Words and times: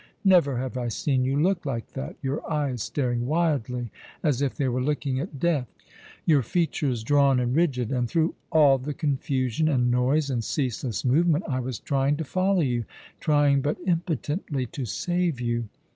Never 0.23 0.57
have 0.57 0.77
I 0.77 0.87
seen 0.87 1.25
you 1.25 1.39
look 1.39 1.63
like 1.63 1.91
that— 1.91 2.15
your 2.23 2.41
eyes 2.51 2.81
staring 2.81 3.27
wildly 3.27 3.91
as 4.23 4.41
if 4.41 4.55
they 4.55 4.67
were 4.67 4.81
looking 4.81 5.19
at 5.19 5.39
death; 5.39 5.67
your 6.25 6.41
features 6.41 7.03
drawn 7.03 7.39
and 7.39 7.55
rigid, 7.55 7.91
and 7.91 8.09
through 8.09 8.33
all 8.51 8.79
the 8.79 8.95
confusion, 8.95 9.67
and 9.69 9.91
noise, 9.91 10.31
and 10.31 10.43
ceaseless 10.43 11.05
movement, 11.05 11.43
I 11.47 11.59
was 11.59 11.77
trying 11.77 12.17
to 12.17 12.23
follow 12.23 12.61
you— 12.61 12.85
trying, 13.19 13.61
but 13.61 13.77
impotently— 13.85 14.65
to 14.75 14.85
save 14.85 15.39
you. 15.39 15.69